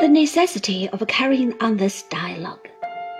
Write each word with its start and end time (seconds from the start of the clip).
The 0.00 0.08
necessity 0.08 0.88
of 0.88 1.06
carrying 1.08 1.60
on 1.60 1.76
this 1.76 2.04
dialogue, 2.04 2.66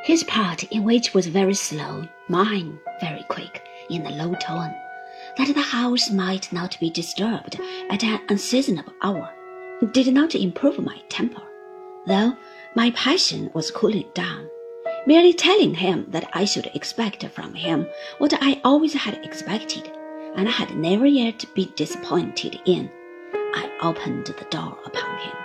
his 0.04 0.25
part 0.25 0.65
in 0.73 0.83
which 0.83 1.12
was 1.12 1.26
very 1.26 1.53
slow, 1.53 2.08
mine 2.26 2.78
very 3.03 3.23
quick, 3.28 3.62
in 3.91 4.07
a 4.07 4.10
low 4.10 4.34
tone, 4.37 4.75
that 5.37 5.55
the 5.55 5.60
house 5.60 6.10
might 6.10 6.51
not 6.55 6.80
be 6.80 6.89
disturbed 6.89 7.60
at 7.91 8.03
an 8.03 8.23
unseasonable 8.30 8.95
hour, 9.03 9.29
did 9.93 10.11
not 10.14 10.35
improve 10.35 10.79
my 10.79 10.96
temper, 11.11 11.43
though 12.07 12.35
my 12.75 12.91
passion 12.93 13.51
was 13.53 13.71
cooling 13.71 14.09
down. 14.15 14.49
Merely 15.07 15.35
telling 15.35 15.75
him 15.75 16.07
that 16.09 16.31
I 16.33 16.47
should 16.47 16.71
expect 16.75 17.27
from 17.27 17.53
him 17.53 17.87
what 18.17 18.33
I 18.41 18.59
always 18.65 18.95
had 18.95 19.23
expected, 19.23 19.93
and 20.35 20.49
had 20.49 20.75
never 20.75 21.05
yet 21.05 21.45
been 21.55 21.73
disappointed 21.77 22.59
in, 22.65 22.91
I 23.35 23.71
opened 23.83 24.29
the 24.29 24.47
door 24.49 24.79
upon 24.87 25.18
him, 25.18 25.36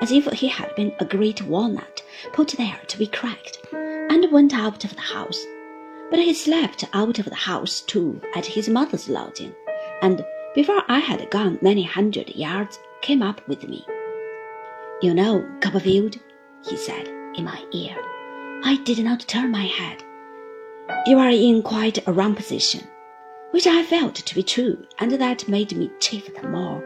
as 0.00 0.12
if 0.12 0.26
he 0.32 0.48
had 0.48 0.74
been 0.76 0.92
a 1.00 1.04
great 1.04 1.42
walnut 1.42 2.02
put 2.32 2.48
there 2.52 2.80
to 2.86 2.98
be 2.98 3.06
cracked, 3.06 3.58
and 3.72 4.32
went 4.32 4.54
out 4.54 4.84
of 4.84 4.94
the 4.94 5.00
house. 5.00 5.44
But 6.10 6.20
he 6.20 6.32
slept 6.34 6.84
out 6.92 7.18
of 7.18 7.26
the 7.26 7.34
house 7.34 7.80
too 7.80 8.20
at 8.34 8.46
his 8.46 8.68
mother's 8.68 9.08
lodging, 9.08 9.54
and 10.02 10.24
before 10.54 10.82
I 10.88 10.98
had 10.98 11.30
gone 11.30 11.58
many 11.60 11.82
hundred 11.82 12.34
yards, 12.34 12.78
came 13.02 13.22
up 13.22 13.46
with 13.46 13.68
me. 13.68 13.84
You 15.02 15.14
know, 15.14 15.46
Copperfield, 15.60 16.16
he 16.64 16.76
said 16.76 17.06
in 17.36 17.44
my 17.44 17.62
ear. 17.72 17.96
I 18.64 18.80
did 18.84 18.98
not 19.04 19.20
turn 19.20 19.50
my 19.52 19.66
head. 19.66 20.02
You 21.06 21.18
are 21.18 21.30
in 21.30 21.62
quite 21.62 22.06
a 22.08 22.12
wrong 22.12 22.34
position, 22.34 22.88
which 23.52 23.66
I 23.66 23.84
felt 23.84 24.16
to 24.16 24.34
be 24.34 24.42
true, 24.42 24.84
and 24.98 25.12
that 25.12 25.48
made 25.48 25.76
me 25.76 25.90
chafe 26.00 26.34
the 26.34 26.48
more. 26.48 26.82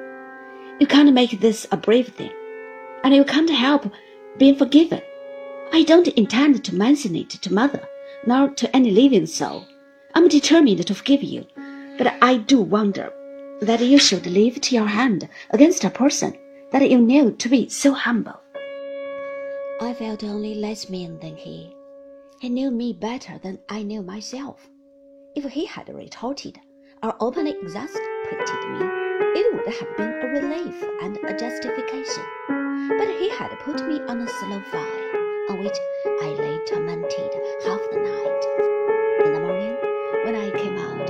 You 0.79 0.87
can't 0.87 1.13
make 1.15 1.41
this 1.41 1.67
a 1.71 1.77
brave 1.77 2.09
thing, 2.09 2.33
and 3.05 3.15
you 3.15 3.25
can't 3.25 3.51
help 3.51 3.91
being 4.39 4.57
forgiven. 4.57 5.03
I 5.73 5.83
don't 5.85 6.09
intend 6.09 6.65
to 6.65 6.75
mention 6.75 7.17
it 7.17 7.31
to 7.31 7.53
mother, 7.53 7.83
nor 8.27 8.51
to 8.51 8.77
any 8.77 8.91
living 8.91 9.27
soul. 9.27 9.67
I'm 10.15 10.29
determined 10.29 10.87
to 10.87 10.95
forgive 10.95 11.23
you, 11.23 11.47
but 11.99 12.15
I 12.23 12.37
do 12.37 12.61
wonder 12.61 13.13
that 13.61 13.81
you 13.81 13.99
should 13.99 14.27
lift 14.27 14.73
your 14.73 14.87
hand 14.87 15.29
against 15.51 15.85
a 15.85 15.91
person 15.91 16.37
that 16.73 16.89
you 16.91 16.99
knew 16.99 17.33
to 17.33 17.49
be 17.49 17.69
so 17.69 17.93
humble. 17.93 18.41
I 19.81 19.95
felt 19.95 20.25
only 20.25 20.55
less 20.55 20.89
mean 20.89 21.19
than 21.21 21.37
he. 21.37 21.75
He 22.41 22.49
knew 22.49 22.71
me 22.71 22.93
better 22.93 23.39
than 23.43 23.59
I 23.69 23.83
knew 23.83 24.03
myself. 24.03 24.69
If 25.35 25.45
he 25.45 25.65
had 25.65 25.89
retorted 25.89 26.59
or 27.03 27.15
openly 27.21 27.55
exasperated 27.63 28.71
me, 28.71 28.81
it 29.35 29.55
would 29.55 29.75
have 29.75 29.97
been 29.97 30.13
a 30.13 30.27
relief 30.41 30.85
and 31.03 31.17
a 31.25 31.39
justification. 31.39 32.25
Had 33.43 33.59
put 33.59 33.85
me 33.89 34.01
on 34.07 34.21
a 34.21 34.29
slow 34.29 34.61
fire, 34.71 35.49
on 35.51 35.59
which 35.59 35.77
I 36.23 36.29
lay 36.29 36.61
tormented 36.65 37.35
half 37.65 37.81
the 37.91 37.99
night. 37.99 39.27
In 39.27 39.33
the 39.33 39.41
morning, 39.41 39.77
when 40.23 40.37
I 40.37 40.49
came 40.53 40.79
out, 40.79 41.09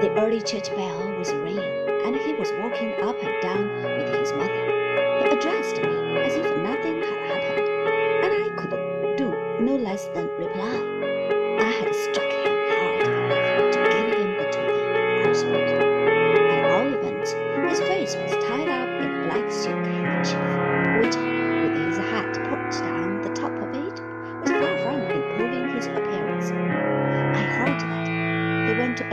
the 0.00 0.14
early 0.16 0.40
church 0.40 0.70
bell 0.76 1.12
was 1.18 1.34
ringing, 1.34 1.88
and 2.06 2.14
he 2.14 2.32
was 2.34 2.52
walking 2.60 2.94
up 3.02 3.20
and 3.20 3.42
down 3.42 3.66
with 3.82 4.20
his 4.20 4.32
mother. 4.34 4.64
He 5.18 5.24
addressed 5.34 5.82
me 5.82 5.90
as 6.22 6.36
if 6.36 6.46
nothing 6.62 7.02
had 7.02 7.18
happened 7.26 7.68
and 8.22 8.32
I 8.44 8.48
could 8.54 9.16
do 9.16 9.34
no 9.58 9.74
less 9.74 10.06
than 10.14 10.28
reply. 10.38 10.73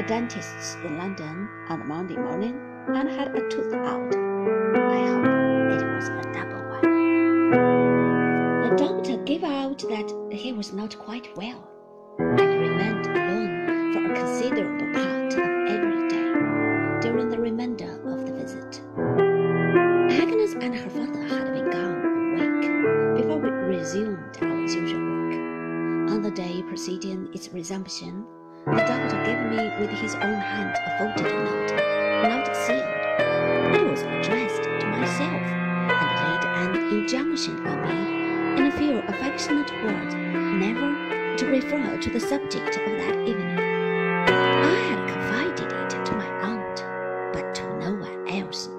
A 0.01 0.07
dentist's 0.07 0.75
in 0.83 0.97
London 0.97 1.47
on 1.69 1.81
a 1.81 1.85
Monday 1.85 2.15
morning 2.15 2.59
and 2.87 3.07
had 3.07 3.35
a 3.35 3.49
tooth 3.49 3.71
out. 3.71 4.15
I 4.75 5.05
hope 5.05 5.25
it 5.79 5.85
was 5.95 6.07
a 6.09 6.23
double 6.33 6.63
one. 6.69 7.51
The 8.63 8.75
doctor 8.77 9.17
gave 9.25 9.43
out 9.43 9.77
that 9.77 10.31
he 10.31 10.53
was 10.53 10.73
not 10.73 10.97
quite 10.97 11.27
well, 11.37 11.69
and 12.17 12.39
remained 12.39 13.05
alone 13.05 13.93
for 13.93 14.11
a 14.11 14.15
considerable 14.15 14.91
part 14.91 15.33
of 15.33 15.39
every 15.69 16.09
day 16.09 16.33
during 17.01 17.29
the 17.29 17.39
remainder 17.39 18.01
of 18.03 18.25
the 18.25 18.33
visit. 18.33 18.81
Agnes 20.19 20.53
and 20.53 20.73
her 20.73 20.89
father 20.89 21.21
had 21.27 21.53
been 21.53 21.69
gone 21.69 22.39
a 22.39 22.45
week 22.57 23.21
before 23.21 23.37
we 23.37 23.49
resumed 23.49 24.35
our 24.41 24.61
usual 24.61 24.99
work. 24.99 26.09
On 26.09 26.21
the 26.23 26.31
day 26.31 26.63
preceding 26.63 27.29
its 27.35 27.49
resumption, 27.53 28.25
the 28.65 28.77
doctor 28.77 29.23
gave 29.25 29.41
me 29.49 29.71
with 29.79 29.89
his 29.89 30.15
own 30.15 30.35
hand 30.35 30.75
a 30.85 30.97
folded 30.97 31.33
note, 31.33 31.71
not 32.29 32.55
sealed. 32.55 32.83
It 33.75 33.89
was 33.89 34.01
addressed 34.01 34.63
to 34.63 34.87
myself, 34.87 35.41
and 35.91 36.11
laid 36.21 36.77
an 36.77 36.99
injunction 36.99 37.65
on 37.67 37.81
me 37.81 38.59
in 38.59 38.67
a 38.67 38.77
few 38.77 38.99
affectionate 38.99 39.71
words, 39.83 40.13
never 40.15 41.35
to 41.37 41.45
refer 41.47 41.97
to 41.97 42.09
the 42.09 42.19
subject 42.19 42.77
of 42.77 42.97
that 42.99 43.27
evening. 43.27 43.57
I 44.27 44.75
had 44.89 45.09
confided 45.09 45.71
it 45.71 46.05
to 46.05 46.15
my 46.15 46.27
aunt, 46.41 47.33
but 47.33 47.55
to 47.55 47.63
no 47.79 47.95
one 47.95 48.27
else. 48.29 48.69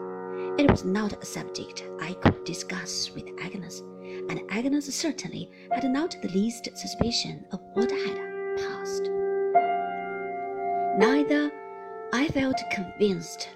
It 0.59 0.71
was 0.71 0.85
not 0.85 1.21
a 1.21 1.27
subject 1.27 1.85
I 2.01 2.13
could 2.15 2.45
discuss 2.45 3.11
with 3.15 3.29
Agnes, 3.41 3.81
and 4.29 4.43
Agnes 4.49 4.95
certainly 4.95 5.51
had 5.73 5.85
not 5.91 6.17
the 6.23 6.29
least 6.29 6.69
suspicion 6.77 7.45
of 7.51 7.61
what 7.75 7.91
had. 7.91 8.32
Neither, 10.99 11.51
I 12.13 12.29
felt 12.29 12.61
convinced, 12.71 13.49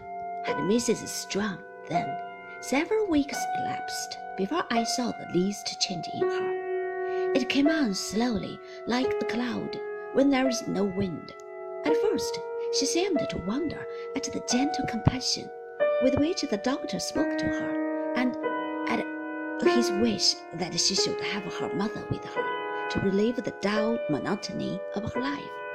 had 0.45 0.57
Mrs. 0.57 1.07
Strong 1.07 1.59
then. 1.87 2.09
Several 2.63 3.07
weeks 3.09 3.37
elapsed 3.59 4.19
before 4.39 4.65
I 4.71 4.85
saw 4.85 5.13
the 5.13 5.39
least 5.39 5.79
change 5.79 6.07
in 6.15 6.23
her. 6.23 7.33
It 7.35 7.51
came 7.51 7.69
on 7.69 7.93
slowly, 7.93 8.59
like 8.87 9.13
a 9.21 9.25
cloud, 9.27 9.79
when 10.15 10.31
there 10.31 10.49
is 10.49 10.67
no 10.67 10.85
wind. 10.85 11.35
At 11.85 11.97
first, 11.99 12.41
she 12.79 12.87
seemed 12.87 13.19
to 13.29 13.45
wonder 13.47 13.87
at 14.17 14.25
the 14.25 14.43
gentle 14.51 14.87
compassion 14.89 15.51
with 16.03 16.19
which 16.19 16.41
the 16.41 16.57
doctor 16.57 16.99
spoke 16.99 17.37
to 17.37 17.45
her, 17.45 18.15
and 18.17 18.35
at 18.89 19.05
his 19.63 19.91
wish 20.01 20.37
that 20.55 20.81
she 20.81 20.95
should 20.95 21.21
have 21.21 21.45
her 21.55 21.75
mother 21.75 22.03
with 22.11 22.25
her 22.25 22.89
to 22.89 23.01
relieve 23.01 23.37
the 23.37 23.55
dull 23.61 23.99
monotony 24.09 24.81
of 24.95 25.13
her 25.13 25.21
life. 25.21 25.66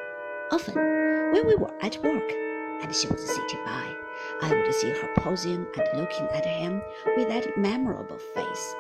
Often, 0.52 0.76
when 1.32 1.48
we 1.48 1.56
were 1.56 1.72
at 1.82 1.98
work, 2.04 2.30
and 2.84 2.94
she 2.94 3.08
was 3.08 3.26
sitting 3.26 3.64
by, 3.64 3.96
I 4.42 4.50
would 4.54 4.74
see 4.74 4.90
her 4.90 5.14
posing 5.16 5.66
and 5.78 5.98
looking 5.98 6.28
at 6.28 6.46
him 6.46 6.82
with 7.16 7.30
that 7.30 7.58
memorable 7.58 8.18
face. 8.18 8.76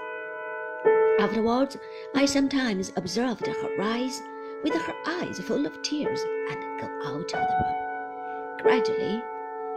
Afterwards, 1.22 1.78
I 2.14 2.26
sometimes 2.26 2.92
observed 2.98 3.48
her 3.48 3.76
rise 3.78 4.22
with 4.66 4.74
her 4.74 4.94
eyes 5.08 5.40
full 5.40 5.66
of 5.66 5.82
tears 5.82 6.22
and 6.50 6.82
go 6.82 6.88
out 7.06 7.34
of 7.34 7.48
the 7.48 7.64
room. 7.64 8.58
Gradually, 8.64 9.24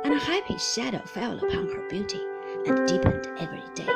an 0.04 0.18
happy 0.18 0.58
shadow 0.58 1.02
fell 1.06 1.38
upon 1.38 1.68
her 1.68 1.88
beauty 1.88 2.22
and 2.66 2.88
deepened 2.88 3.28
every 3.38 3.62
day. 3.76 3.86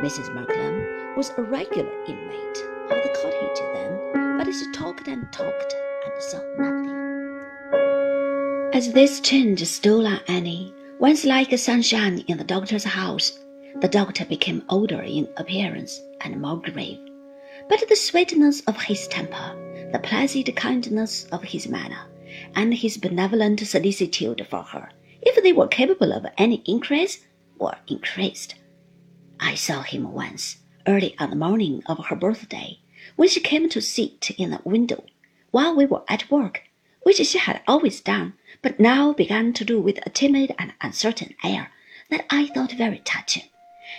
Mrs. 0.00 0.32
Markleham 0.34 1.16
was 1.18 1.30
a 1.36 1.42
regular 1.42 1.92
inmate 2.06 2.58
of 2.88 3.02
the 3.02 3.14
cottage 3.20 3.60
then, 3.74 4.38
but 4.38 4.50
she 4.50 4.72
talked 4.72 5.06
and 5.06 5.30
talked 5.34 5.74
and 6.06 6.22
saw 6.22 6.40
nothing. 6.56 7.15
As 8.76 8.92
this 8.92 9.20
change 9.20 9.64
stole 9.64 10.06
on 10.06 10.20
Annie, 10.28 10.70
once 10.98 11.24
like 11.24 11.56
sunshine 11.56 12.22
in 12.28 12.36
the 12.36 12.44
doctor's 12.44 12.84
house, 12.84 13.40
the 13.80 13.88
doctor 13.88 14.26
became 14.26 14.66
older 14.68 15.00
in 15.00 15.26
appearance 15.38 15.98
and 16.20 16.42
more 16.42 16.60
grave. 16.60 16.98
But 17.70 17.88
the 17.88 17.96
sweetness 17.96 18.60
of 18.66 18.76
his 18.82 19.08
temper, 19.08 19.88
the 19.92 19.98
placid 20.00 20.54
kindness 20.56 21.24
of 21.32 21.42
his 21.42 21.66
manner, 21.66 22.04
and 22.54 22.74
his 22.74 22.98
benevolent 22.98 23.60
solicitude 23.60 24.46
for 24.46 24.62
her, 24.62 24.90
if 25.22 25.42
they 25.42 25.54
were 25.54 25.68
capable 25.68 26.12
of 26.12 26.26
any 26.36 26.62
increase, 26.66 27.24
were 27.58 27.78
increased. 27.88 28.56
I 29.40 29.54
saw 29.54 29.80
him 29.80 30.12
once, 30.12 30.58
early 30.86 31.16
on 31.18 31.30
the 31.30 31.36
morning 31.36 31.82
of 31.86 32.04
her 32.04 32.16
birthday, 32.16 32.80
when 33.16 33.30
she 33.30 33.40
came 33.40 33.70
to 33.70 33.80
sit 33.80 34.32
in 34.32 34.50
the 34.50 34.60
window 34.64 35.02
while 35.50 35.74
we 35.74 35.86
were 35.86 36.02
at 36.10 36.30
work, 36.30 36.64
which 37.04 37.24
she 37.24 37.38
had 37.38 37.62
always 37.66 38.02
done 38.02 38.34
but 38.62 38.80
now 38.80 39.12
began 39.12 39.52
to 39.52 39.64
do 39.64 39.80
with 39.80 39.98
a 40.06 40.10
timid 40.10 40.54
and 40.58 40.72
uncertain 40.80 41.34
air 41.44 41.70
that 42.10 42.26
I 42.30 42.46
thought 42.46 42.72
very 42.72 42.98
touching. 42.98 43.44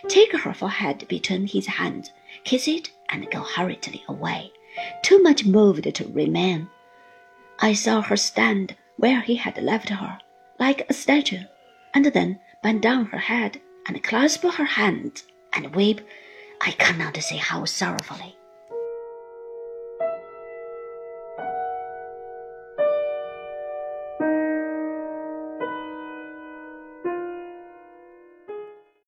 Take 0.07 0.33
her 0.33 0.53
forehead 0.53 1.07
between 1.07 1.47
his 1.47 1.67
hands, 1.67 2.11
kiss 2.43 2.67
it, 2.67 2.91
and 3.09 3.29
go 3.31 3.41
hurriedly 3.41 4.03
away, 4.07 4.51
too 5.01 5.21
much 5.21 5.45
moved 5.45 5.93
to 5.95 6.07
remain. 6.07 6.69
I 7.59 7.73
saw 7.73 8.01
her 8.01 8.17
stand 8.17 8.75
where 8.97 9.21
he 9.21 9.35
had 9.35 9.61
left 9.61 9.89
her, 9.89 10.19
like 10.59 10.89
a 10.89 10.93
statue, 10.93 11.43
and 11.93 12.05
then 12.05 12.39
bend 12.61 12.81
down 12.81 13.05
her 13.07 13.17
head 13.17 13.61
and 13.87 14.03
clasp 14.03 14.43
her 14.43 14.65
hands 14.65 15.23
and 15.53 15.75
weep 15.75 16.01
I 16.61 16.71
cannot 16.71 17.17
say 17.17 17.37
how 17.37 17.65
sorrowfully. 17.65 18.35